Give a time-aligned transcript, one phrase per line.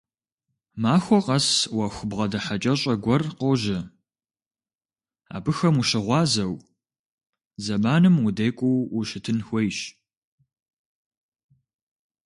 [0.81, 3.79] Махуэ къэс Ӏуэху бгъэдыхьэкӀэщӀэ гуэр къожьэ,
[5.35, 6.55] абыхэм ущыгъуазэу,
[7.63, 9.77] зэманым удекӀуу ущытын хуейщ.